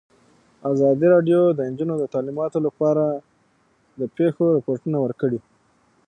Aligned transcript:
ازادي 0.71 1.07
راډیو 1.13 1.39
د 1.45 1.51
تعلیمات 2.13 2.51
د 2.53 2.55
نجونو 2.57 2.63
لپاره 2.65 2.75
په 2.77 2.83
اړه 2.91 3.07
د 3.99 4.01
پېښو 4.17 4.43
رپوټونه 4.57 4.97
ورکړي. 5.01 5.39